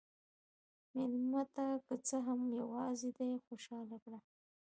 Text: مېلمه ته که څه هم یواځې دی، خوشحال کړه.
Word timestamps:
مېلمه 0.93 1.43
ته 1.55 1.65
که 1.85 1.95
څه 2.07 2.17
هم 2.25 2.39
یواځې 2.59 3.09
دی، 3.17 3.31
خوشحال 3.47 3.89
کړه. 4.03 4.19